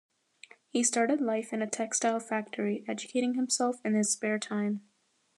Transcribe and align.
He 0.67 0.81
started 0.83 1.21
life 1.21 1.53
in 1.53 1.61
a 1.61 1.67
textile 1.69 2.19
factory, 2.19 2.83
educating 2.87 3.35
himself 3.35 3.75
in 3.85 3.93
his 3.93 4.11
spare 4.11 4.39
time. 4.39 4.81